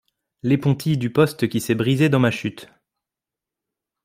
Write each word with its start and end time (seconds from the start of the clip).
L’épontille 0.41 0.97
du 0.97 1.11
poste 1.13 1.47
qui 1.47 1.61
s’est 1.61 1.75
brisée 1.75 2.09
dans 2.09 2.17
ma 2.17 2.31
chute! 2.31 2.69